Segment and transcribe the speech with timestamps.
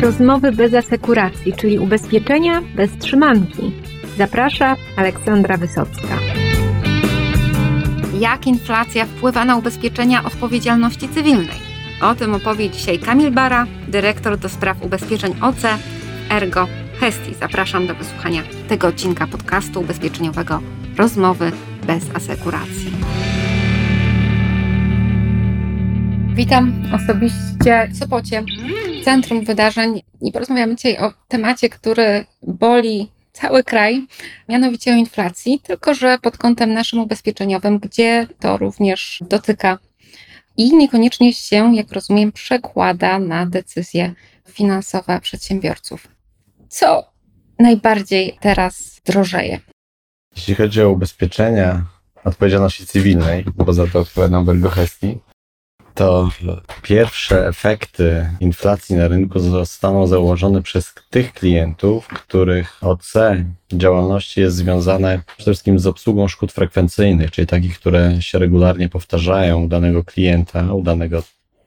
[0.00, 3.72] Rozmowy bez asekuracji, czyli ubezpieczenia bez trzymanki.
[4.18, 6.18] Zaprasza Aleksandra Wysocka.
[8.20, 11.58] Jak inflacja wpływa na ubezpieczenia odpowiedzialności cywilnej?
[12.02, 15.62] O tym opowie dzisiaj Kamil Bara, dyrektor do spraw ubezpieczeń OC
[16.30, 16.66] Ergo
[17.00, 17.34] Hesti.
[17.34, 20.60] Zapraszam do wysłuchania tego odcinka podcastu ubezpieczeniowego
[20.96, 21.52] Rozmowy
[21.86, 22.92] bez asekuracji.
[26.34, 28.44] Witam osobiście w Sopocie,
[29.04, 34.06] Centrum Wydarzeń i porozmawiamy dzisiaj o temacie, który boli cały kraj,
[34.48, 39.78] mianowicie o inflacji, tylko że pod kątem naszym ubezpieczeniowym, gdzie to również dotyka
[40.56, 44.14] i niekoniecznie się, jak rozumiem, przekłada na decyzje
[44.48, 46.08] finansowe przedsiębiorców.
[46.68, 47.04] Co
[47.58, 49.60] najbardziej teraz drożeje?
[50.36, 51.84] Jeśli chodzi o ubezpieczenia
[52.24, 55.18] odpowiedzialności cywilnej, bo za to odpowiadam Bergochesti,
[55.94, 56.28] to
[56.82, 63.12] pierwsze efekty inflacji na rynku zostaną założone przez tych klientów, których OC
[63.72, 69.62] działalności jest związane przede wszystkim z obsługą szkód frekwencyjnych, czyli takich, które się regularnie powtarzają
[69.62, 71.22] u danego klienta, u danego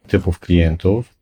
[0.07, 1.13] typów klientów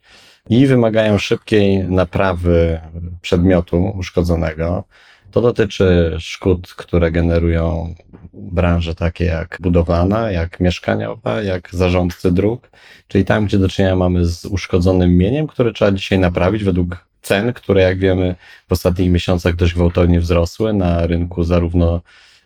[0.49, 2.79] i wymagają szybkiej naprawy
[3.21, 4.83] przedmiotu uszkodzonego.
[5.31, 7.95] To dotyczy szkód, które generują
[8.33, 12.69] branże takie jak budowlana, jak mieszkaniowa, jak zarządcy dróg,
[13.07, 17.53] czyli tam, gdzie do czynienia mamy z uszkodzonym mieniem, które trzeba dzisiaj naprawić według cen,
[17.53, 18.35] które jak wiemy
[18.69, 22.01] w ostatnich miesiącach dość gwałtownie wzrosły na rynku zarówno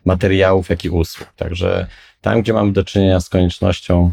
[0.05, 1.33] materiałów, jak i usług.
[1.35, 1.87] Także
[2.21, 4.11] tam, gdzie mamy do czynienia z koniecznością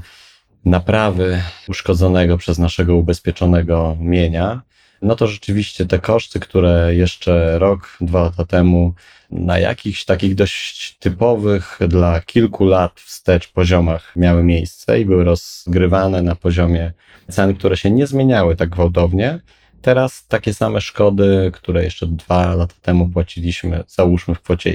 [0.65, 4.61] naprawy uszkodzonego przez naszego ubezpieczonego mienia,
[5.03, 8.95] no to rzeczywiście te koszty, które jeszcze rok, dwa lata temu
[9.31, 16.23] na jakichś takich dość typowych dla kilku lat wstecz poziomach miały miejsce i były rozgrywane
[16.23, 16.93] na poziomie
[17.31, 19.41] cen, które się nie zmieniały tak gwałtownie.
[19.83, 24.71] Teraz takie same szkody, które jeszcze dwa lata temu płaciliśmy, załóżmy w kwocie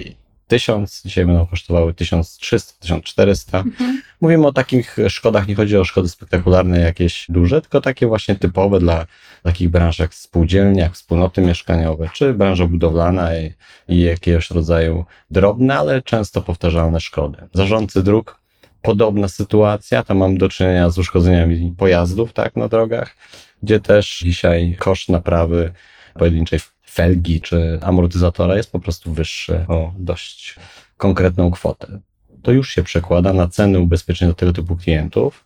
[0.48, 3.60] 1000, dzisiaj będą kosztowały 1300, 1400.
[3.60, 4.02] Mhm.
[4.22, 8.80] Mówimy o takich szkodach, nie chodzi o szkody spektakularne, jakieś duże, tylko takie właśnie typowe
[8.80, 9.06] dla
[9.44, 13.54] takich branż jak spółdzielnie, jak wspólnoty mieszkaniowe, czy branża budowlana i,
[13.88, 17.38] i jakiegoś rodzaju drobne, ale często powtarzalne szkody.
[17.54, 18.40] Zarządcy dróg,
[18.82, 23.16] podobna sytuacja, tam mam do czynienia z uszkodzeniami pojazdów, tak, na drogach,
[23.64, 25.74] gdzie też dzisiaj koszt naprawy
[26.14, 26.60] pojedynczej
[26.98, 30.56] felgi czy amortyzatora jest po prostu wyższy o dość
[30.98, 32.00] konkretną kwotę.
[32.42, 35.44] To już się przekłada na ceny ubezpieczeń do tego typu klientów.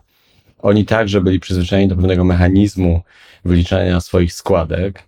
[0.59, 3.01] Oni także byli przyzwyczajeni do pewnego mechanizmu
[3.45, 5.03] wyliczania swoich składek,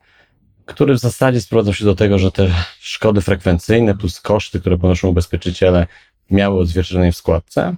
[0.66, 2.50] który w zasadzie sprowadzał się do tego, że te
[2.80, 5.88] szkody frekwencyjne plus koszty, które ponoszą ubezpieczyciele,
[6.30, 7.75] miały odzwierciedlenie w składce,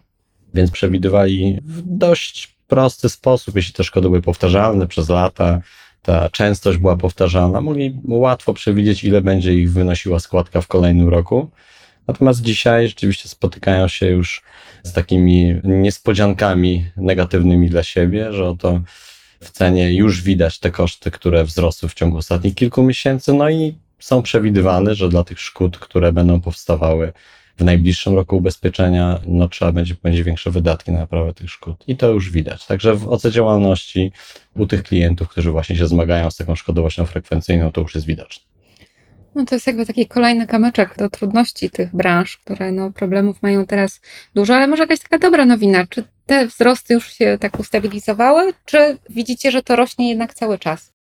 [0.53, 5.62] więc przewidywali w dość prosty sposób, jeśli te szkody były powtarzalne przez lata,
[6.06, 11.50] ta częstość była powtarzalna, mogli łatwo przewidzieć, ile będzie ich wynosiła składka w kolejnym roku.
[12.08, 14.42] Natomiast dzisiaj rzeczywiście spotykają się już
[14.84, 18.82] z takimi niespodziankami negatywnymi dla siebie, że oto
[19.40, 23.76] w cenie już widać te koszty, które wzrosły w ciągu ostatnich kilku miesięcy, no i
[24.00, 27.14] są przewidywane, że dla tych szkód, które będą powstawały
[27.58, 31.84] w najbliższym roku ubezpieczenia, no trzeba będzie, będzie większe wydatki na naprawę tych szkód.
[31.88, 32.66] I to już widać.
[32.66, 34.12] Także w OC działalności
[34.56, 38.46] u tych klientów, którzy właśnie się zmagają z taką szkodowością frekwencyjną, to już jest widoczne.
[39.36, 43.66] No to jest jakby taki kolejny kamyczek do trudności tych branż, które no problemów mają
[43.66, 44.02] teraz
[44.36, 45.88] dużo, ale może jakaś taka dobra nowina.
[45.90, 50.94] Czy te wzrosty już się tak ustabilizowały, czy widzicie, że to rośnie jednak cały czas?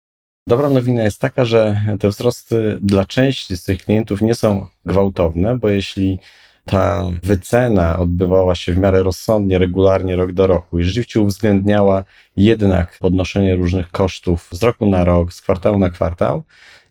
[0.47, 5.57] Dobra nowina jest taka, że te wzrosty dla części z tych klientów nie są gwałtowne,
[5.57, 6.19] bo jeśli
[6.65, 12.03] ta wycena odbywała się w miarę rozsądnie, regularnie, rok do roku i rzeczywiście uwzględniała
[12.37, 16.43] jednak podnoszenie różnych kosztów z roku na rok, z kwartału na kwartał,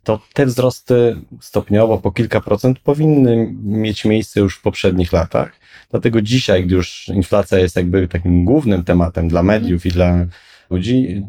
[0.04, 5.52] to te wzrosty stopniowo po kilka procent powinny mieć miejsce już w poprzednich latach.
[5.90, 10.26] Dlatego dzisiaj, gdy już inflacja jest jakby takim głównym tematem dla mediów i dla
[10.70, 11.22] ludzi,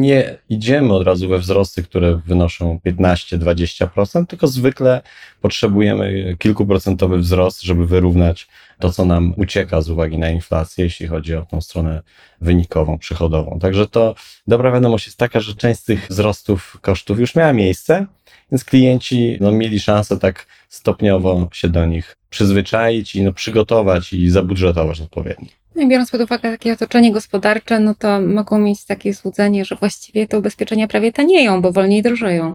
[0.00, 5.02] nie idziemy od razu we wzrosty, które wynoszą 15-20%, tylko zwykle
[5.40, 8.48] potrzebujemy kilkuprocentowy wzrost, żeby wyrównać
[8.78, 12.02] to, co nam ucieka z uwagi na inflację, jeśli chodzi o tą stronę
[12.40, 13.58] wynikową, przychodową.
[13.58, 14.14] Także to
[14.46, 18.06] dobra wiadomość jest taka, że część z tych wzrostów kosztów już miała miejsce,
[18.52, 24.30] więc klienci no, mieli szansę tak stopniowo się do nich przyzwyczaić i no, przygotować i
[24.30, 25.48] zabudżetować odpowiednio.
[25.78, 30.26] No biorąc pod uwagę takie otoczenie gospodarcze, no to mogą mieć takie złudzenie, że właściwie
[30.26, 32.52] te ubezpieczenia prawie tanieją, bo wolniej drożeją.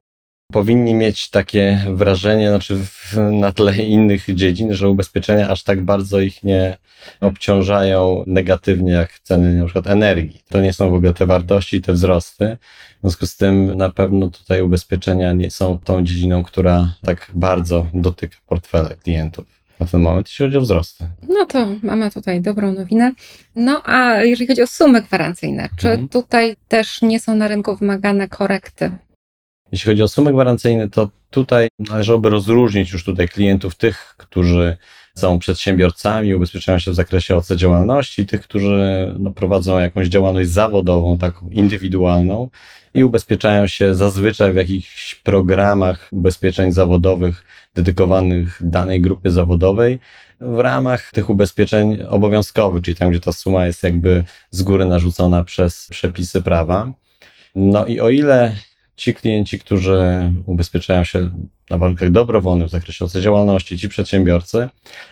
[0.54, 2.78] powinni mieć takie wrażenie, znaczy
[3.32, 6.78] na tle innych dziedzin, że ubezpieczenia aż tak bardzo ich nie
[7.22, 10.42] obciążają negatywnie jak ceny na przykład energii.
[10.50, 12.58] To nie są w ogóle te wartości, te wzrosty.
[12.98, 17.88] W związku z tym na pewno tutaj ubezpieczenia nie są tą dziedziną, która tak bardzo
[17.94, 21.06] dotyka portfele klientów na ten moment, jeśli chodzi o wzrosty.
[21.30, 23.12] No to mamy tutaj dobrą nowinę.
[23.56, 26.10] No a jeżeli chodzi o sumy gwarancyjne, czy Mhm.
[26.10, 28.92] tutaj też nie są na rynku wymagane korekty?
[29.72, 34.78] Jeśli chodzi o sumy gwarancyjne, to tutaj należałoby rozróżnić już tutaj klientów tych, którzy
[35.16, 41.18] są przedsiębiorcami, ubezpieczają się w zakresie OC działalności, tych, którzy no, prowadzą jakąś działalność zawodową,
[41.18, 42.50] taką indywidualną
[42.94, 47.44] i ubezpieczają się zazwyczaj w jakichś programach ubezpieczeń zawodowych
[47.76, 50.00] dedykowanych danej grupie zawodowej
[50.40, 55.44] w ramach tych ubezpieczeń obowiązkowych, czyli tam, gdzie ta suma jest jakby z góry narzucona
[55.44, 56.92] przez przepisy prawa.
[57.56, 58.56] No i o ile
[58.96, 61.30] ci klienci, którzy ubezpieczają się
[61.70, 64.70] na warunkach dobrowolnych w zakresie działalności, ci przedsiębiorcy,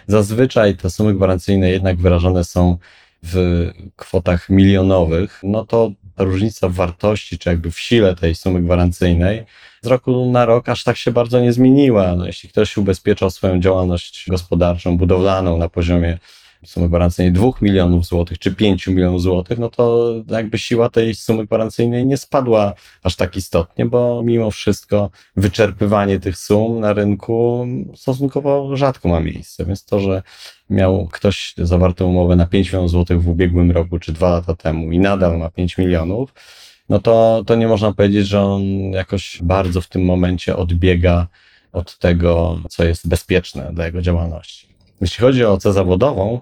[0.08, 2.78] zazwyczaj te sumy gwarancyjne jednak wyrażone są
[3.24, 8.62] w kwotach milionowych, no to ta różnica w wartości, czy jakby w sile tej sumy
[8.62, 9.46] gwarancyjnej
[9.82, 12.16] z roku na rok aż tak się bardzo nie zmieniła.
[12.16, 16.18] No, jeśli ktoś ubezpieczał swoją działalność gospodarczą, budowlaną na poziomie
[16.66, 21.46] sumy gwarancyjnej 2 milionów złotych czy 5 milionów złotych, no to jakby siła tej sumy
[21.46, 22.74] gwarancyjnej nie spadła
[23.04, 29.66] aż tak istotnie, bo mimo wszystko wyczerpywanie tych sum na rynku stosunkowo rzadko ma miejsce.
[29.66, 30.24] Więc to, że
[30.70, 34.92] miał ktoś zawartą umowę na 5 milionów złotych w ubiegłym roku czy dwa lata temu
[34.92, 36.34] i nadal ma 5 milionów,
[36.90, 41.28] no to, to nie można powiedzieć, że on jakoś bardzo w tym momencie odbiega
[41.74, 44.68] od tego, co jest bezpieczne dla jego działalności.
[45.02, 46.40] Jeśli chodzi o OC zawodową,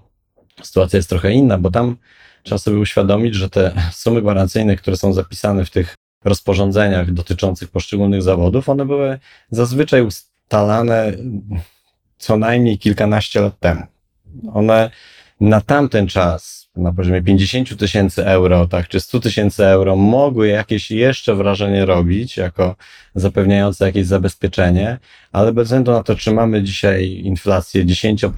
[0.64, 1.98] sytuacja jest trochę inna, bo tam
[2.44, 8.22] trzeba sobie uświadomić, że te sumy gwarancyjne, które są zapisane w tych rozporządzeniach dotyczących poszczególnych
[8.24, 9.20] zawodów, one były
[9.52, 11.14] zazwyczaj ustalane
[12.18, 13.84] co najmniej kilkanaście lat temu.
[14.54, 14.92] One
[15.42, 20.92] na tamten czas, na poziomie 50 tysięcy euro, tak, czy 100 tysięcy euro, mogły jakieś
[20.92, 22.76] jeszcze wrażenie robić, jako
[23.16, 24.98] zapewniające jakieś zabezpieczenie,
[25.32, 28.30] ale bez względu na to, czy mamy dzisiaj inflację 10%,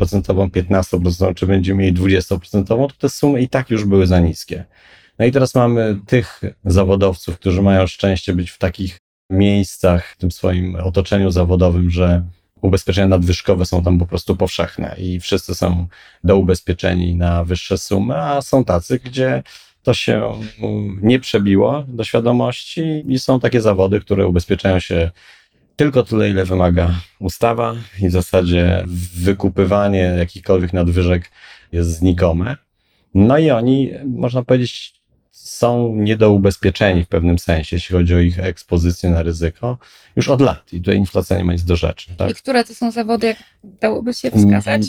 [0.50, 4.66] 15%, czy będziemy mieli 20%, to te sumy i tak już były za niskie.
[5.20, 8.98] No i teraz mamy tych zawodowców, którzy mają szczęście być w takich
[9.30, 12.24] miejscach, w tym swoim otoczeniu zawodowym, że
[12.62, 15.88] ubezpieczenia nadwyżkowe są tam po prostu powszechne i wszyscy są
[16.24, 19.44] doubezpieczeni na wyższe sumy, a są tacy, gdzie
[19.84, 20.34] to się
[21.02, 25.12] nie przebiło do świadomości i są takie zawody, które ubezpieczają się
[25.76, 31.32] tylko tyle, ile wymaga ustawa i w zasadzie wykupywanie jakichkolwiek nadwyżek
[31.72, 32.58] jest znikome.
[33.14, 35.01] No i oni, można powiedzieć,
[35.32, 39.78] są niedoubezpieczeni w pewnym sensie, jeśli chodzi o ich ekspozycję na ryzyko,
[40.16, 40.74] już od lat.
[40.74, 42.12] I tutaj inflacja nie ma nic do rzeczy.
[42.18, 42.32] Tak?
[42.32, 44.82] I które to są zawody, jak dałoby się wskazać?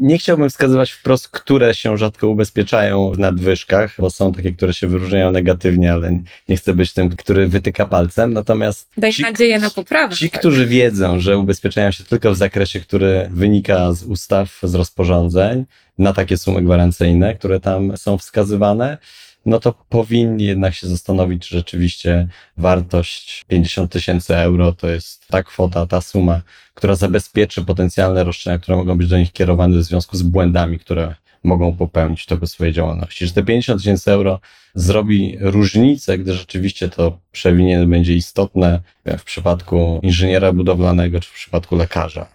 [0.00, 4.86] Nie chciałbym wskazywać wprost, które się rzadko ubezpieczają w nadwyżkach, bo są takie, które się
[4.86, 6.18] wyróżniają negatywnie, ale
[6.48, 8.32] nie chcę być tym, który wytyka palcem.
[8.32, 10.16] Natomiast Daj ci, nadzieję na poprawę.
[10.16, 10.40] ci, tak.
[10.40, 15.64] którzy wiedzą, że ubezpieczają się tylko w zakresie, który wynika z ustaw, z rozporządzeń,
[15.98, 18.98] na takie sumy gwarancyjne, które tam są wskazywane,
[19.46, 25.42] no to powinni jednak się zastanowić, czy rzeczywiście wartość 50 tysięcy euro to jest ta
[25.42, 26.42] kwota, ta suma,
[26.74, 31.14] która zabezpieczy potencjalne roszczenia, które mogą być do nich kierowane w związku z błędami, które
[31.44, 33.26] mogą popełnić w toku swojej działalności.
[33.26, 34.40] Że te 50 tysięcy euro
[34.74, 38.80] zrobi różnicę, gdy rzeczywiście to przewinienie będzie istotne
[39.18, 42.26] w przypadku inżyniera budowlanego czy w przypadku lekarza.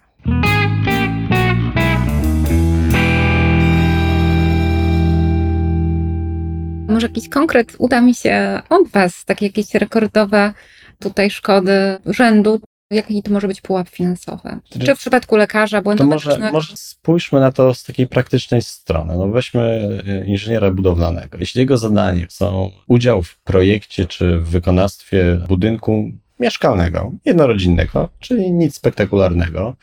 [6.88, 10.52] Może jakiś konkret uda mi się od Was, takie jakieś rekordowe
[10.98, 12.60] tutaj szkody rzędu,
[12.90, 14.58] jaki to może być pułap finansowy?
[14.84, 19.14] Czy w przypadku lekarza błędu To może, może spójrzmy na to z takiej praktycznej strony.
[19.16, 19.88] No weźmy
[20.22, 21.38] y, inżyniera budowlanego.
[21.38, 26.10] Jeśli jego zadanie są udział w projekcie czy w wykonawstwie budynku
[26.40, 29.76] mieszkalnego, jednorodzinnego, czyli nic spektakularnego,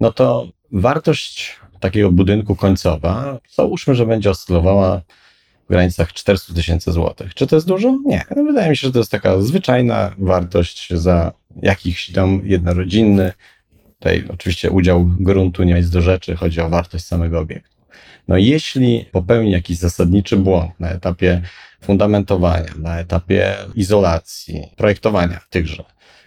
[0.00, 5.02] no to wartość takiego budynku końcowa, załóżmy, że będzie oscylowała
[5.70, 7.34] w granicach 400 tysięcy złotych.
[7.34, 7.98] Czy to jest dużo?
[8.06, 8.24] Nie.
[8.36, 13.32] No, wydaje mi się, że to jest taka zwyczajna wartość za jakiś dom jednorodzinny.
[13.98, 17.76] Tutaj oczywiście udział gruntu nie jest do rzeczy, chodzi o wartość samego obiektu.
[18.28, 21.42] No jeśli popełni jakiś zasadniczy błąd na etapie
[21.80, 25.84] fundamentowania, na etapie izolacji, projektowania tychże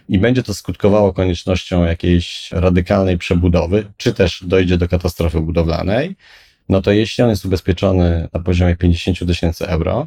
[0.08, 6.16] i będzie to skutkowało koniecznością jakiejś radykalnej przebudowy, czy też dojdzie do katastrofy budowlanej,
[6.68, 10.06] no to jeśli on jest ubezpieczony na poziomie 50 tysięcy euro,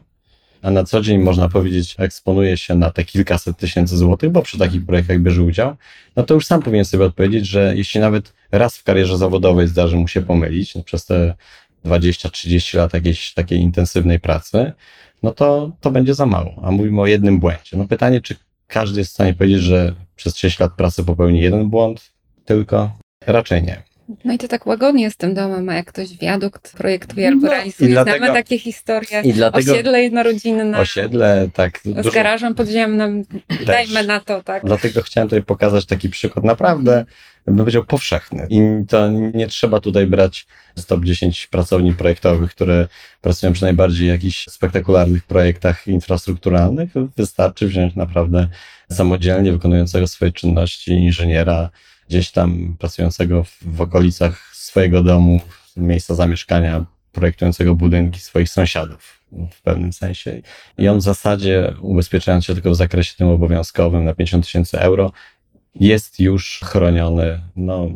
[0.62, 4.58] a na co dzień można powiedzieć eksponuje się na te kilkaset tysięcy złotych, bo przy
[4.58, 5.76] takich projektach bierze udział,
[6.16, 9.96] no to już sam powinien sobie odpowiedzieć, że jeśli nawet raz w karierze zawodowej zdarzy
[9.96, 11.36] mu się pomylić no przez te
[11.86, 14.72] 20-30 lat jakiejś takiej intensywnej pracy,
[15.24, 16.62] no to to będzie za mało.
[16.64, 17.78] A mówimy o jednym błędzie.
[17.78, 18.36] No pytanie, czy
[18.68, 22.12] każdy jest w stanie powiedzieć, że przez 6 lat pracy popełni jeden błąd
[22.46, 22.98] tylko?
[23.28, 23.87] Raczej nie.
[24.26, 27.52] No i to tak łagodnie z tym domem, a jak ktoś wiadukt projektuje albo No,
[27.52, 27.90] realizuje.
[27.90, 29.22] dlatego- Znamy takie historie.
[29.24, 31.80] I dlatego Osiedle jednorodzinne osiedle, tak.
[31.86, 33.24] z dużo- garażem podziemnym,
[33.66, 34.66] dajmy na to, tak.
[34.66, 37.06] Dlatego chciałem tutaj pokazać taki przykład naprawdę,
[37.46, 38.48] bym powiedział, powszechny.
[38.50, 40.48] I to nie trzeba tutaj brać
[40.88, 42.88] top 10 pracowni projektowych, które
[43.22, 46.90] pracują przy najbardziej jakichś spektakularnych projektach infrastrukturalnych.
[47.18, 48.48] Wystarczy wziąć naprawdę
[48.92, 51.70] samodzielnie wykonującego swoje czynności inżyniera,
[52.10, 55.42] gdzieś tam pracującego w, w okolicach swojego domu,
[55.78, 59.22] miejsca zamieszkania, projektującego budynki swoich sąsiadów
[59.52, 60.42] w pewnym sensie.
[60.78, 65.12] I on w zasadzie, ubezpieczając się tylko w zakresie tym obowiązkowym na 50 tysięcy euro,
[65.76, 67.90] jest już chroniony no,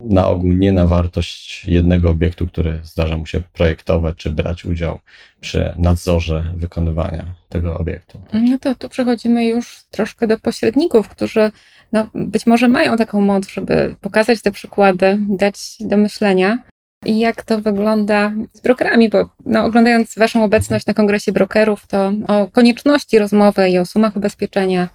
[0.00, 4.98] na ogół nie na wartość jednego obiektu, który zdarza mu się projektować czy brać udział
[5.40, 8.20] przy nadzorze wykonywania tego obiektu.
[8.32, 11.52] No to tu przechodzimy już troszkę do pośredników, którzy
[11.92, 16.58] no, być może mają taką moc, żeby pokazać te przykłady, dać do myślenia.
[17.06, 22.12] I jak to wygląda z brokerami, bo no, oglądając Waszą obecność na kongresie brokerów, to
[22.28, 24.88] o konieczności rozmowy i o sumach ubezpieczenia,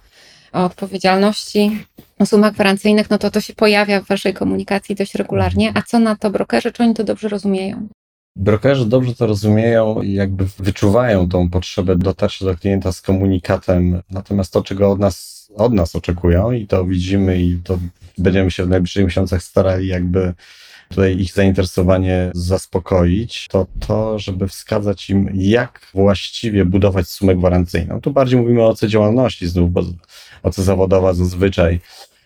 [0.52, 1.86] o odpowiedzialności,
[2.18, 5.72] o sumach gwarancyjnych, no to to się pojawia w Waszej komunikacji dość regularnie.
[5.74, 7.88] A co na to brokerzy, czy oni to dobrze rozumieją?
[8.36, 14.52] Brokerzy dobrze to rozumieją i jakby wyczuwają tą potrzebę dotarcia do klienta z komunikatem, natomiast
[14.52, 17.78] to, czego od nas, od nas oczekują i to widzimy i to
[18.18, 20.34] będziemy się w najbliższych miesiącach starali jakby
[20.88, 28.00] tutaj ich zainteresowanie zaspokoić, to to, żeby wskazać im, jak właściwie budować sumę gwarancyjną.
[28.00, 29.82] Tu bardziej mówimy o OC działalności znów, bo
[30.42, 31.80] OC zawodowa zazwyczaj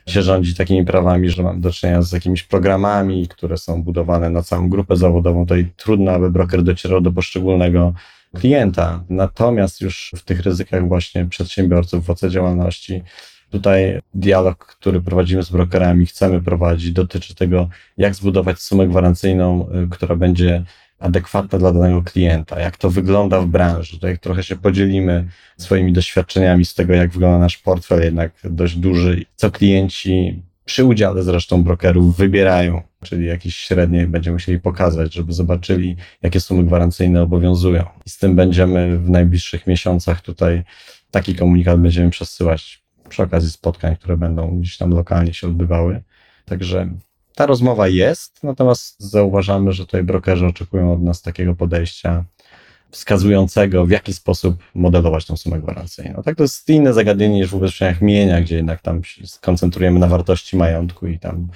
[0.09, 4.43] się rządzi takimi prawami, że mamy do czynienia z jakimiś programami, które są budowane na
[4.43, 5.47] całą grupę zawodową.
[5.47, 7.93] Tutaj trudno, aby broker docierał do poszczególnego
[8.37, 9.05] klienta.
[9.11, 13.03] Natomiast już w tych ryzykach właśnie przedsiębiorców w OC działalności,
[13.51, 19.89] tutaj dialog, który prowadzimy z brokerami, chcemy prowadzić, dotyczy tego, jak zbudować sumę gwarancyjną, y,
[19.91, 20.65] która będzie
[20.99, 23.93] adekwatna dla danego klienta, jak to wygląda w branży.
[23.93, 29.25] Tutaj trochę się podzielimy swoimi doświadczeniami z tego, jak wygląda nasz portfel, jednak dość duży,
[29.37, 35.97] co klienci przy udziale zresztą brokerów wybierają, czyli jakieś średnie będziemy musieli pokazać, żeby zobaczyli,
[36.23, 37.85] jakie sumy gwarancyjne obowiązują.
[38.07, 40.63] I z tym będziemy w najbliższych miesiącach tutaj
[41.11, 46.03] taki komunikat będziemy przesyłać przy okazji spotkań, które będą gdzieś tam lokalnie się odbywały.
[46.45, 46.89] Także
[47.39, 52.25] ta rozmowa jest, natomiast zauważamy, że tutaj brokerzy oczekują od nas takiego podejścia
[52.91, 56.23] wskazującego, w jaki sposób modelować tą sumę gwarancyjną.
[56.23, 60.07] Tak to jest inne zagadnienie niż w ubezpieczeniach mienia, gdzie jednak tam się skoncentrujemy na
[60.07, 61.49] wartości majątku i tam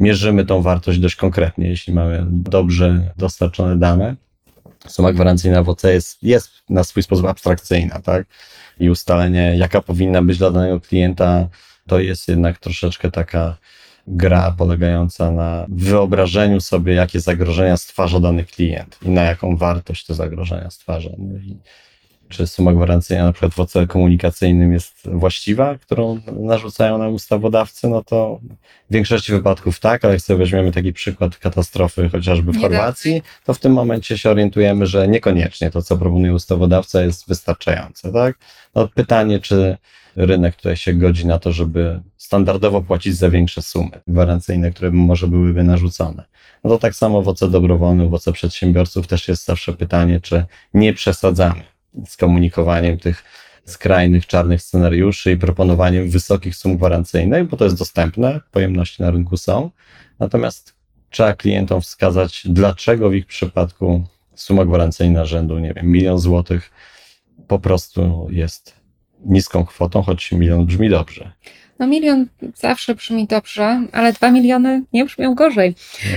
[0.00, 4.16] mierzymy tą wartość dość konkretnie, jeśli mamy dobrze dostarczone dane.
[4.86, 8.26] Suma gwarancyjna w OC jest, jest na swój sposób abstrakcyjna, tak?
[8.80, 11.48] I ustalenie, jaka powinna być dla danego klienta,
[11.86, 13.56] to jest jednak troszeczkę taka
[14.10, 20.14] gra polegająca na wyobrażeniu sobie, jakie zagrożenia stwarza dany klient i na jaką wartość te
[20.14, 21.10] zagrożenia stwarza.
[21.18, 21.56] No i
[22.28, 28.04] czy suma gwarancyjna na przykład w OC komunikacyjnym jest właściwa, którą narzucają nam ustawodawcy, no
[28.04, 28.40] to
[28.90, 32.60] w większości wypadków tak, ale jak sobie weźmiemy taki przykład katastrofy chociażby w.
[32.60, 38.12] Chorwacji, to w tym momencie się orientujemy, że niekoniecznie to, co proponuje ustawodawca jest wystarczające,
[38.12, 38.38] tak?
[38.74, 39.76] No pytanie, czy
[40.16, 45.28] rynek tutaj się godzi na to, żeby standardowo płacić za większe sumy gwarancyjne, które może
[45.28, 46.24] byłyby narzucone.
[46.64, 50.44] No to tak samo w OC dobrowolnym, w OC przedsiębiorców też jest zawsze pytanie, czy
[50.74, 51.62] nie przesadzamy
[52.06, 53.24] z komunikowaniem tych
[53.64, 59.36] skrajnych czarnych scenariuszy i proponowaniem wysokich sum gwarancyjnych, bo to jest dostępne, pojemności na rynku
[59.36, 59.70] są.
[60.18, 60.74] Natomiast
[61.10, 64.04] trzeba klientom wskazać, dlaczego w ich przypadku
[64.34, 66.70] suma gwarancyjna rzędu, nie wiem, milion złotych
[67.48, 68.74] po prostu jest
[69.24, 71.32] niską kwotą, choć milion brzmi dobrze.
[71.78, 75.74] No milion zawsze brzmi dobrze, ale dwa miliony nie brzmią gorzej.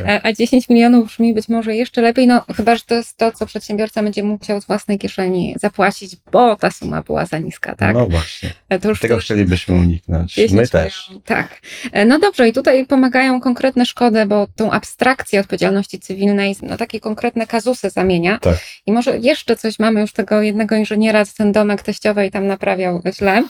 [0.07, 3.31] A, a 10 milionów brzmi być może jeszcze lepiej, no chyba, że to jest to,
[3.31, 7.93] co przedsiębiorca będzie musiał z własnej kieszeni zapłacić, bo ta suma była za niska, tak?
[7.95, 8.49] No właśnie.
[8.81, 10.33] to już Tego to- chcielibyśmy uniknąć.
[10.33, 11.07] 10 My też.
[11.09, 11.61] milionów, Tak.
[11.91, 16.99] E, No dobrze, i tutaj pomagają konkretne szkody, bo tą abstrakcję odpowiedzialności cywilnej na takie
[16.99, 18.39] konkretne kazusy zamienia.
[18.39, 18.57] Tak.
[18.85, 23.43] I może jeszcze coś mamy już tego jednego inżyniera, ten domek teściowej tam naprawiał źle.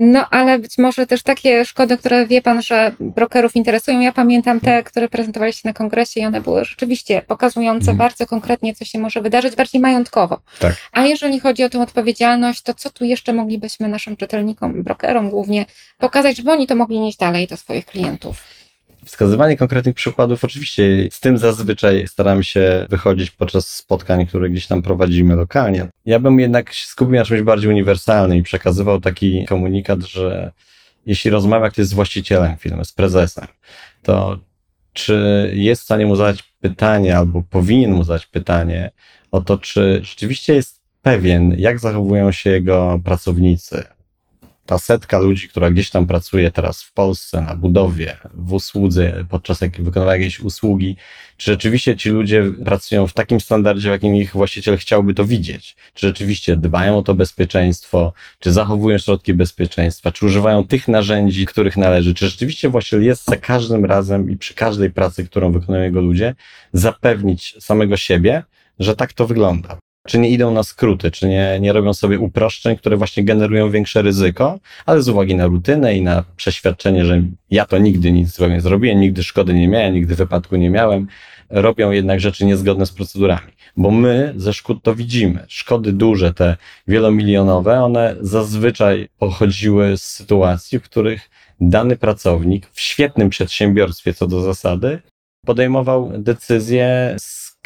[0.00, 4.00] No ale być może też takie takie szkody, które wie pan, że brokerów interesują.
[4.00, 7.96] Ja pamiętam te, które prezentowaliście na kongresie i one były rzeczywiście pokazujące Mhm.
[7.98, 10.40] bardzo konkretnie, co się może wydarzyć, bardziej majątkowo.
[10.58, 10.76] Tak.
[10.92, 15.66] A jeżeli chodzi o tę odpowiedzialność, to co tu jeszcze moglibyśmy naszym czytelnikom, brokerom głównie
[15.98, 18.42] pokazać, żeby oni to mogli nieść dalej do swoich klientów?
[19.04, 24.82] Wskazywanie konkretnych przykładów, oczywiście z tym zazwyczaj staramy się wychodzić podczas spotkań, które gdzieś tam
[24.82, 25.88] prowadzimy lokalnie.
[26.06, 30.52] Ja bym jednak się skupił na czymś bardziej uniwersalnym i przekazywał taki komunikat, że
[31.08, 33.46] jeśli rozmawia ktoś z właścicielem firmy, z prezesem,
[34.02, 34.38] to
[34.92, 38.90] czy jest w stanie mu zadać pytanie, albo powinien mu zadać pytanie
[39.30, 43.84] o to, czy rzeczywiście jest pewien, jak zachowują się jego pracownicy,
[44.68, 49.60] ta setka ludzi, która gdzieś tam pracuje teraz w Polsce, na budowie, w usłudze, podczas
[49.60, 50.96] jak wykonywa jakieś usługi,
[51.36, 55.76] czy rzeczywiście ci ludzie pracują w takim standardzie, w jakim ich właściciel chciałby to widzieć?
[55.94, 61.76] Czy rzeczywiście dbają o to bezpieczeństwo, czy zachowują środki bezpieczeństwa, czy używają tych narzędzi, których
[61.76, 62.14] należy?
[62.14, 66.34] Czy rzeczywiście właściciel jest za każdym razem i przy każdej pracy, którą wykonują jego ludzie,
[66.72, 68.42] zapewnić samego siebie,
[68.78, 69.78] że tak to wygląda?
[70.06, 74.02] Czy nie idą na skróty, czy nie, nie robią sobie uproszczeń, które właśnie generują większe
[74.02, 78.54] ryzyko, ale z uwagi na rutynę i na przeświadczenie, że ja to nigdy nic złego
[78.54, 81.06] nie zrobiłem, nigdy szkody nie miałem, nigdy wypadku nie miałem,
[81.50, 83.52] robią jednak rzeczy niezgodne z procedurami.
[83.76, 85.44] Bo my ze szkód to widzimy.
[85.48, 86.56] Szkody duże, te
[86.88, 94.40] wielomilionowe, one zazwyczaj pochodziły z sytuacji, w których dany pracownik w świetnym przedsiębiorstwie co do
[94.40, 95.02] zasady
[95.46, 97.16] podejmował decyzje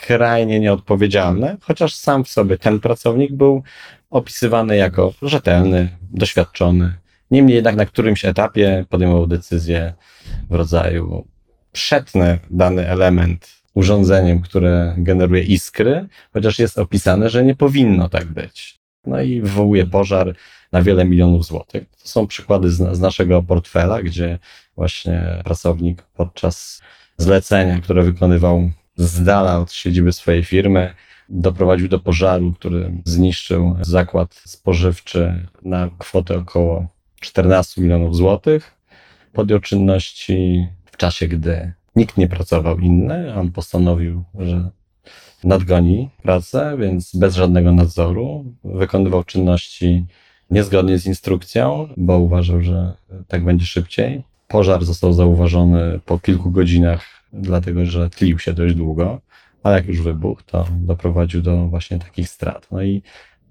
[0.01, 3.63] skrajnie nieodpowiedzialne, chociaż sam w sobie ten pracownik był
[4.11, 6.95] opisywany jako rzetelny, doświadczony.
[7.31, 9.95] Niemniej jednak na którymś etapie podejmował decyzję
[10.51, 11.27] w rodzaju
[11.73, 18.79] przetnę dany element urządzeniem, które generuje iskry, chociaż jest opisane, że nie powinno tak być.
[19.07, 20.35] No i wywołuje pożar
[20.73, 21.85] na wiele milionów złotych.
[22.03, 24.39] To są przykłady z, z naszego portfela, gdzie
[24.77, 26.83] właśnie pracownik podczas
[27.17, 28.71] zlecenia, które wykonywał
[29.03, 30.95] z dala od siedziby swojej firmy,
[31.29, 36.87] doprowadził do pożaru, który zniszczył zakład spożywczy na kwotę około
[37.21, 38.75] 14 milionów złotych.
[39.33, 43.35] Podjął czynności w czasie, gdy nikt nie pracował inny.
[43.35, 44.71] On postanowił, że
[45.45, 50.07] nadgoni pracę, więc bez żadnego nadzoru wykonywał czynności
[50.51, 52.93] niezgodnie z instrukcją, bo uważał, że
[53.29, 54.23] tak będzie szybciej.
[54.49, 59.21] Pożar został zauważony po kilku godzinach, dlatego że tlił się dość długo,
[59.63, 62.69] ale jak już wybuchł, to doprowadził do właśnie takich strat.
[62.71, 63.03] No i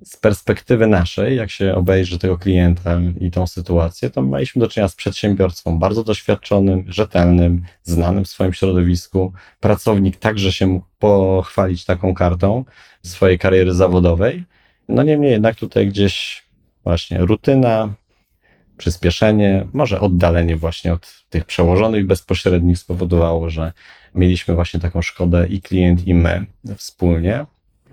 [0.04, 4.88] z perspektywy naszej, jak się obejrzy tego klienta i tą sytuację, to mieliśmy do czynienia
[4.88, 9.34] z przedsiębiorcą bardzo doświadczonym, rzetelnym, znanym w swoim środowisku.
[9.60, 12.66] Pracownik także się mógł pochwalić taką kartą
[13.04, 14.44] swojej kariery zawodowej.
[14.88, 16.44] No niemniej jednak tutaj gdzieś
[16.84, 17.94] właśnie rutyna,
[18.82, 23.74] przyspieszenie, może oddalenie właśnie od tych przełożonych bezpośrednich spowodowało, że
[24.16, 26.46] mieliśmy właśnie taką szkodę i klient, i my
[26.78, 27.46] wspólnie.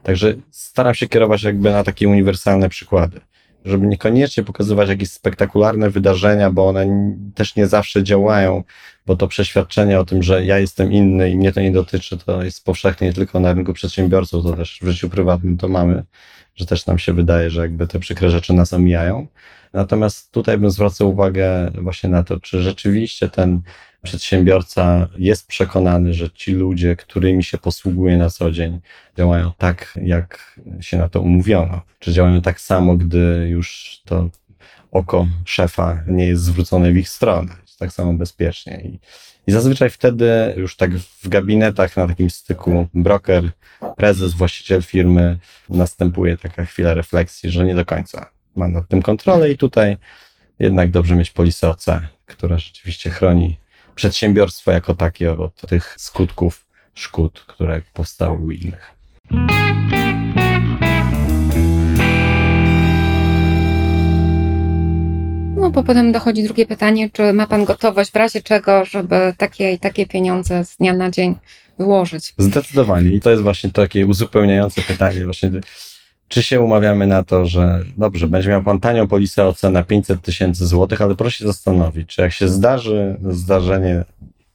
[0.03, 3.20] Także staram się kierować jakby na takie uniwersalne przykłady,
[3.64, 8.64] żeby niekoniecznie pokazywać jakieś spektakularne wydarzenia, bo one też nie zawsze działają,
[9.07, 12.42] bo to przeświadczenie o tym, że ja jestem inny i mnie to nie dotyczy, to
[12.42, 16.05] jest powszechnie nie tylko na rynku przedsiębiorców, to też w życiu prywatnym to mamy,
[16.57, 19.27] że też nam się wydaje, że jakby te przykre rzeczy nas omijają.
[19.73, 23.61] Natomiast tutaj bym zwracał uwagę właśnie na to, czy rzeczywiście ten
[24.09, 28.81] przedsiębiorca jest przekonany, że ci ludzie, którymi się posługuje na co dzień,
[29.18, 31.81] działają tak, jak się na to umówiono.
[31.99, 34.29] Czy działają tak samo, gdy już to
[34.92, 38.81] oko szefa nie jest zwrócone w ich stronę, tak samo bezpiecznie.
[38.85, 38.99] I,
[39.47, 43.51] I zazwyczaj wtedy już tak w gabinetach na takim styku broker,
[43.97, 49.51] prezes, właściciel firmy następuje taka chwila refleksji, że nie do końca ma nad tym kontrolę
[49.51, 49.97] i tutaj
[50.59, 51.87] jednak dobrze mieć polisę OC,
[52.27, 53.57] która rzeczywiście chroni
[53.98, 58.94] przedsiębiorstwo jako takie od tych skutków szkód, które powstały u innych.
[65.56, 69.72] No bo potem dochodzi drugie pytanie, czy ma Pan gotowość w razie czego, żeby takie
[69.72, 71.34] i takie pieniądze z dnia na dzień
[71.78, 72.34] wyłożyć?
[72.38, 73.11] Zdecydowanie.
[73.11, 75.24] I to jest właśnie takie uzupełniające pytanie.
[75.24, 75.50] Właśnie,
[76.29, 80.23] czy się umawiamy na to, że dobrze, będzie miał pan tanią polisę OC na 500
[80.23, 84.05] tysięcy złotych, ale proszę się zastanowić, czy jak się zdarzy zdarzenie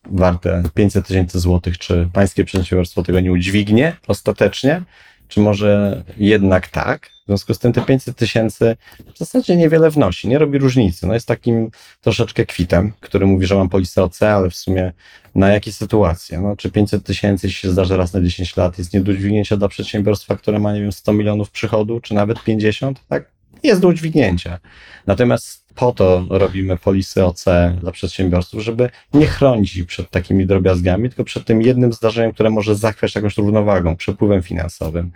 [0.05, 4.81] warte 500 tysięcy złotych, czy pańskie przedsiębiorstwo tego nie udźwignie ostatecznie,
[5.27, 7.12] czy może jednak tak?
[7.23, 8.77] W związku z tym te 500 tysięcy
[9.15, 11.07] w zasadzie niewiele wnosi, nie robi różnicy.
[11.07, 14.93] No jest takim troszeczkę kwitem, który mówi, że mam polisę OC, ale w sumie
[15.35, 16.41] na jakie sytuacje?
[16.41, 19.67] No, czy 500 tysięcy, się zdarzy raz na 10 lat, jest nie do dźwignięcia dla
[19.67, 23.33] przedsiębiorstwa, które ma, nie wiem, 100 milionów przychodu, czy nawet 50, tak?
[23.63, 24.59] jest do udźwignięcia.
[25.07, 27.45] Natomiast po to robimy polisy OC
[27.81, 32.75] dla przedsiębiorców, żeby nie chronić przed takimi drobiazgami, tylko przed tym jednym zdarzeniem, które może
[32.75, 35.11] zachwiać jakąś równowagą, przepływem finansowym.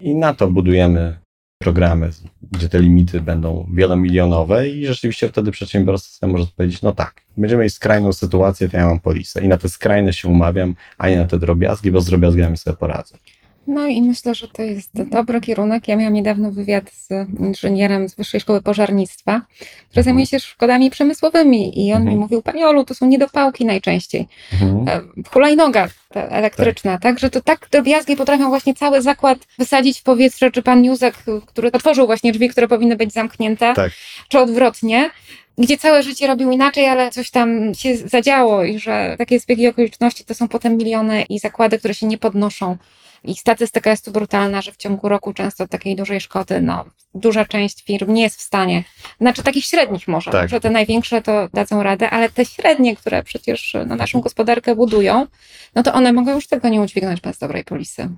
[0.00, 1.18] I na to budujemy
[1.62, 2.10] programy,
[2.52, 7.74] gdzie te limity będą wielomilionowe i rzeczywiście wtedy przedsiębiorca może powiedzieć, no tak, będziemy mieć
[7.74, 11.24] skrajną sytuację, to ja mam polisę i na te skrajne się umawiam, a nie na
[11.24, 13.18] te drobiazgi, bo z drobiazgami sobie poradzę.
[13.66, 15.88] No i myślę, że to jest dobry kierunek.
[15.88, 17.08] Ja miałam niedawno wywiad z
[17.40, 20.04] inżynierem z Wyższej Szkoły Pożarnictwa, który Mhm.
[20.04, 22.14] zajmuje się szkodami przemysłowymi i on Mhm.
[22.16, 24.28] mi mówił, Pani Olu, to są niedopałki najczęściej.
[24.52, 24.88] Mhm.
[24.88, 27.18] E, Hulajnoga elektryczna, tak.
[27.18, 31.14] Że to tak drobiazgi potrafią właśnie cały zakład wysadzić w powietrze, czy Pan Józek,
[31.46, 33.92] który otworzył właśnie drzwi, które powinny być zamknięte, Tak.
[34.28, 35.10] czy odwrotnie,
[35.58, 40.24] gdzie całe życie robił inaczej, ale coś tam się zadziało i że takie zbiegi okoliczności
[40.24, 42.76] to są potem miliony i zakłady, które się nie podnoszą.
[43.24, 46.84] I statystyka jest tu brutalna, że w ciągu roku często takiej dużej szkody, no,
[47.14, 48.84] duża część firm nie jest w stanie,
[49.20, 50.48] znaczy takich średnich może, Tak.
[50.48, 55.26] że te największe to dadzą radę, ale te średnie, które przecież no, naszą gospodarkę budują,
[55.74, 58.08] no to one mogą już tego nie udźwignąć bez dobrej polisy.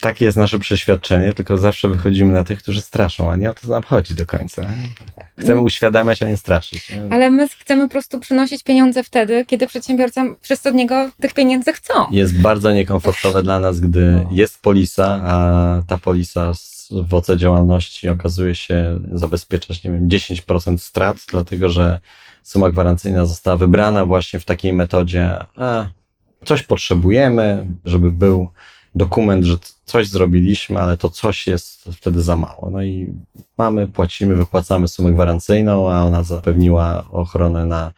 [0.00, 3.68] Takie jest nasze przeświadczenie, tylko zawsze wychodzimy na tych, którzy straszą, a nie o to
[3.68, 4.62] nam chodzi do końca.
[5.38, 6.92] Chcemy uświadamiać, a nie straszyć.
[7.10, 11.72] Ale my chcemy po prostu przynosić pieniądze wtedy, kiedy przedsiębiorca wszyscy od niego tych pieniędzy
[11.72, 11.94] chcą.
[12.10, 16.76] Jest bardzo niekomfortowe dla nas, gdy jest polisa, a ta polisa z-
[17.08, 22.00] w oce działalności okazuje się zabezpieczać, nie wiem, 10% strat, dlatego że
[22.42, 25.86] suma gwarancyjna została wybrana właśnie w takiej metodzie, a
[26.44, 28.48] coś potrzebujemy, żeby był
[28.96, 32.70] dokument, że coś zrobiliśmy, ale to coś jest wtedy za mało.
[32.70, 33.14] No i
[33.58, 37.92] mamy, płacimy, wypłacamy sumę gwarancyjną, a ona zapewniła ochronę na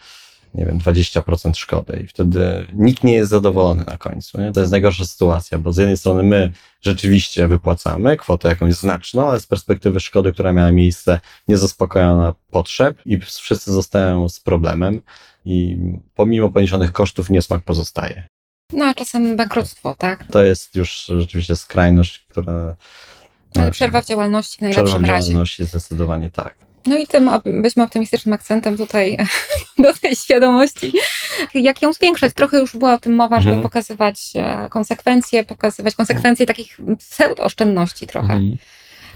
[0.55, 4.41] nie wiem, 20% szkody i wtedy nikt nie jest zadowolony na końcu.
[4.41, 4.53] Nie?
[4.53, 9.41] To jest najgorsza sytuacja, bo z jednej strony my rzeczywiście wypłacamy kwotę jakąś znaczną, ale
[9.41, 15.01] z perspektywy szkody, która miała miejsce, nie zaspokojona potrzeb i wszyscy zostają z problemem
[15.45, 15.79] i
[16.15, 18.29] pomimo poniesionych kosztów niesmak pozostaje.
[18.73, 20.25] No a czasem bankructwo, tak?
[20.33, 22.77] To jest już rzeczywiście skrajność, która...
[23.57, 25.27] Ale przerwa w działalności w najlepszym Przerwa w razie.
[25.29, 26.55] działalności zdecydowanie tak.
[26.87, 27.31] No i tym
[27.63, 29.17] byśmy optymistycznym akcentem tutaj
[29.79, 30.93] do tej świadomości,
[31.55, 32.33] jak ją zwiększać.
[32.35, 33.63] Trochę już była o tym mowa, żeby Mhm.
[33.63, 38.57] pokazywać e, konsekwencje, pokazywać konsekwencje takich pseudo-oszczędności trochę Mhm.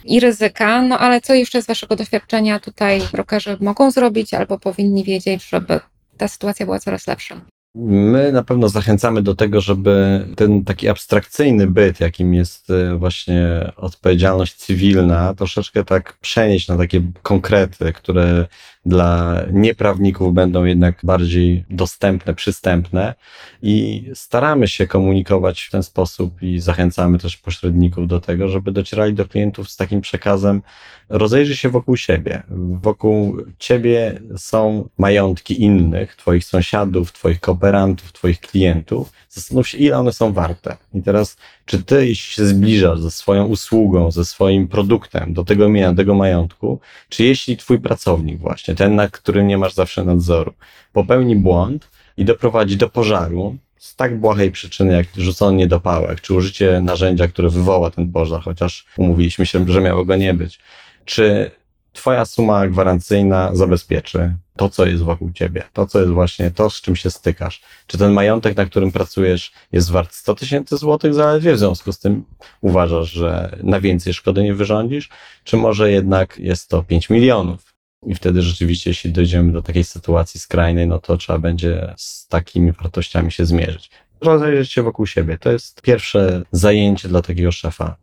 [0.05, 0.83] i ryzyka.
[0.83, 5.81] No ale co jeszcze z Waszego doświadczenia tutaj brokerzy mogą zrobić albo powinni wiedzieć, żeby
[6.19, 7.41] ta sytuacja była coraz lepsza?
[7.75, 13.73] My na pewno zachęcamy do tego, żeby ten taki abstrakcyjny byt, jakim jest y, właśnie
[13.77, 18.47] odpowiedzialność cywilna, troszeczkę tak przenieść na takie konkrety, które
[18.87, 23.15] dla nieprawników będą jednak bardziej dostępne, przystępne
[23.63, 29.15] i staramy się komunikować w ten sposób i zachęcamy też pośredników do tego, żeby docierali
[29.15, 30.63] do klientów z takim przekazem
[31.09, 32.43] rozejrzyj się wokół siebie.
[32.83, 39.13] Wokół ciebie są majątki innych, twoich sąsiadów, twoich kooperantów, twoich klientów.
[39.29, 40.77] Zastanów się, ile one są warte.
[40.95, 45.91] I teraz, czy ty, się zbliżasz ze swoją usługą, ze swoim produktem do tego mienia,
[45.91, 50.53] do tego majątku, czy jeśli twój pracownik właśnie, ten, nad którym nie masz zawsze nadzoru,
[50.93, 56.81] popełni błąd i doprowadzi do pożaru, z tak błahej przyczyny, jak rzucony niedopałek, czy użycie
[56.81, 60.59] narzędzia, które wywoła ten pożar, chociaż umówiliśmy się, że miało go nie być.
[61.05, 61.51] Czy
[61.93, 66.81] Twoja suma gwarancyjna zabezpieczy to, co jest wokół ciebie, to, co jest właśnie to, z
[66.81, 67.63] czym się stykasz?
[67.87, 71.55] Czy ten majątek, na którym pracujesz, jest wart 100 tysięcy złotych zaledwie?
[71.55, 72.25] W związku z tym
[72.61, 75.09] uważasz, że na więcej szkody nie wyrządzisz?
[75.45, 77.73] Czy może jednak jest to 5 milionów?
[78.07, 82.73] I wtedy rzeczywiście, jeśli dojdziemy do takiej sytuacji skrajnej, no to trzeba będzie z takimi
[82.73, 83.91] wartościami się zmierzyć.
[84.21, 85.39] Rozejrzeć się wokół siebie.
[85.39, 87.97] To jest pierwsze zajęcie dla takiego szefa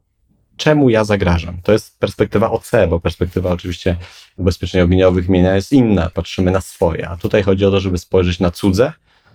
[0.59, 1.57] czemu ja zagrażam.
[1.63, 3.95] To jest perspektywa OC, bo perspektywa oczywiście
[4.37, 6.09] ubezpieczeń ogniowych mienia jest inna.
[6.09, 7.09] Patrzymy na swoje.
[7.09, 8.93] A tutaj chodzi o to, żeby spojrzeć na cudze,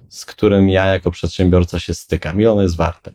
[0.08, 2.40] z którym ja jako przedsiębiorca się stykam.
[2.40, 3.12] I ono jest warte.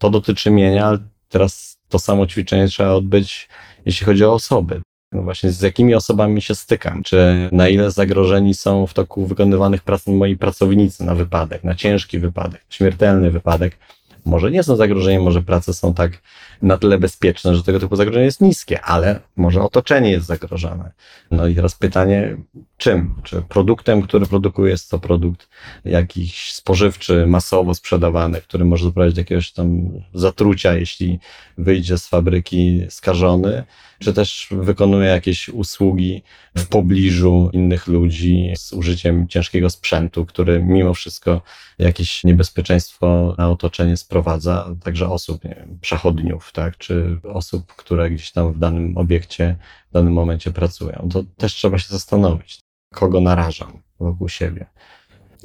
[0.00, 3.48] To dotyczy mienia, ale teraz to samo ćwiczenie trzeba odbyć,
[3.86, 4.80] jeśli chodzi o osoby.
[5.12, 7.02] No właśnie, z jakimi osobami się stykam?
[7.02, 12.18] Czy na ile zagrożeni są w toku wykonywanych prac moi pracownicy na wypadek, na ciężki
[12.18, 13.78] wypadek, śmiertelny wypadek?
[14.24, 16.22] Może nie są zagrożeniem, może prace są tak
[16.62, 20.92] na tyle bezpieczne, że tego typu zagrożenie jest niskie, ale może otoczenie jest zagrożone.
[21.30, 22.36] No i teraz pytanie,
[22.76, 23.14] czym?
[23.22, 25.48] Czy produktem, który produkuje, jest to produkt
[25.84, 31.18] jakiś spożywczy, masowo sprzedawany, który może doprowadzić do jakiegoś tam zatrucia, jeśli
[31.58, 33.64] wyjdzie z fabryki skażony,
[33.98, 36.22] czy też wykonuje jakieś usługi
[36.56, 41.42] w pobliżu innych ludzi z użyciem ciężkiego sprzętu, który mimo wszystko
[41.78, 48.10] jakieś niebezpieczeństwo na otoczenie sprawia sprowadza, także osób, nie wiem, przechodniów, tak, czy osób, które
[48.10, 49.56] gdzieś tam w danym obiekcie,
[49.90, 51.08] w danym momencie pracują.
[51.12, 52.60] To też trzeba się zastanowić,
[52.94, 54.66] kogo narażam wokół siebie.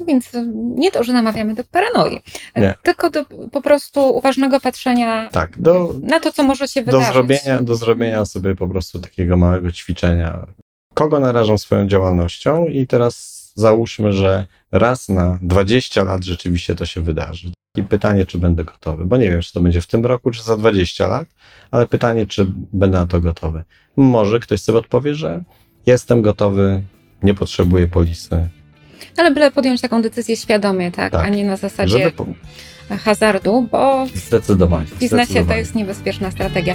[0.00, 2.20] No więc nie to, że namawiamy do paranoi,
[2.56, 2.74] Nie.
[2.82, 7.12] tylko do po prostu uważnego patrzenia Tak, do, na to, co może się do, wydarzyć.
[7.12, 10.46] zrobienia, do zrobienia sobie po prostu takiego małego ćwiczenia.
[10.94, 17.00] Kogo narażam swoją działalnością i teraz załóżmy, że raz na 20 lat rzeczywiście to się
[17.00, 17.52] wydarzy.
[17.78, 20.42] I pytanie, czy będę gotowy, bo nie wiem, czy to będzie w tym roku, czy
[20.42, 21.28] za 20 lat,
[21.70, 23.64] ale pytanie, czy będę na to gotowy.
[23.96, 25.42] Może ktoś sobie odpowie, że
[25.86, 26.82] jestem gotowy,
[27.22, 28.48] nie potrzebuję polisy.
[29.16, 31.12] Ale byle podjąć taką decyzję świadomie, tak?
[31.12, 31.24] Tak.
[31.26, 32.26] A nie na zasadzie po...
[33.04, 34.86] hazardu, bo Zdecydowanie.
[34.86, 35.60] w biznesie to zdecydowanie.
[35.60, 36.74] jest niebezpieczna strategia.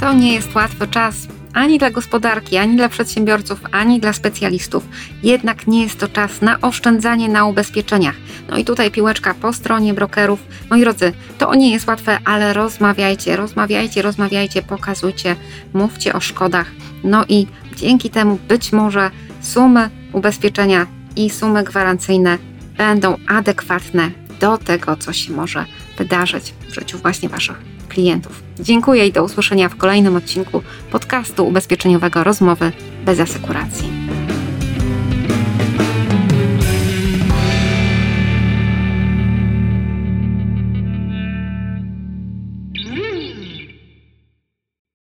[0.00, 4.84] To nie jest łatwy czas ani dla gospodarki, ani dla przedsiębiorców, ani dla specjalistów.
[5.22, 8.14] Jednak nie jest to czas na oszczędzanie na ubezpieczeniach.
[8.48, 10.40] No i tutaj piłeczka po stronie brokerów.
[10.70, 15.36] Moi drodzy, to nie jest łatwe, ale rozmawiajcie, rozmawiajcie, rozmawiajcie, pokazujcie,
[15.74, 16.70] mówcie o szkodach.
[17.04, 22.38] No i dzięki temu być może sumy ubezpieczenia i sumy gwarancyjne
[22.76, 25.64] będą adekwatne do tego, co się może
[25.98, 28.42] wydarzyć w życiu właśnie Waszych klientów.
[28.60, 32.72] Dziękuję i do usłyszenia w kolejnym odcinku podcastu ubezpieczeniowego Rozmowy
[33.04, 33.95] bez asekuracji.